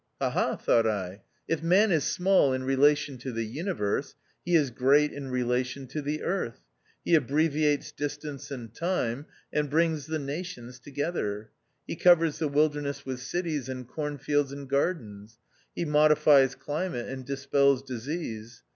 [0.19, 0.31] Ha!
[0.31, 0.55] ha!
[0.55, 5.27] thought I, if man is small in relation to the Universe, he is great in
[5.29, 6.61] relation to the Earth.
[7.05, 11.51] He abbreviates distance and time, and brings the nations together.
[11.85, 15.37] He covers the wilderness with cities, and cornfields, and gardens.
[15.75, 18.63] He modifies climate and dispels disease.